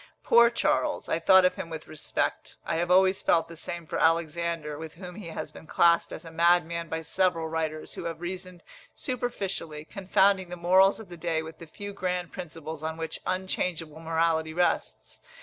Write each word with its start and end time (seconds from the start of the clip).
Poor 0.23 0.49
Charles! 0.49 1.07
I 1.07 1.19
thought 1.19 1.45
of 1.45 1.57
him 1.57 1.69
with 1.69 1.87
respect. 1.87 2.55
I 2.65 2.77
have 2.77 2.89
always 2.89 3.21
felt 3.21 3.47
the 3.47 3.55
same 3.55 3.85
for 3.85 3.99
Alexander, 3.99 4.75
with 4.79 4.95
whom 4.95 5.13
he 5.13 5.27
has 5.27 5.51
been 5.51 5.67
classed 5.67 6.11
as 6.11 6.25
a 6.25 6.31
madman 6.31 6.89
by 6.89 7.01
several 7.01 7.47
writers, 7.47 7.93
who 7.93 8.05
have 8.05 8.19
reasoned 8.19 8.63
superficially, 8.95 9.85
confounding 9.85 10.49
the 10.49 10.55
morals 10.57 10.99
of 10.99 11.09
the 11.09 11.17
day 11.17 11.43
with 11.43 11.59
the 11.59 11.67
few 11.67 11.93
grand 11.93 12.31
principles 12.31 12.81
on 12.81 12.97
which 12.97 13.21
unchangeable 13.27 13.99
morality 13.99 14.55
rests. 14.55 15.21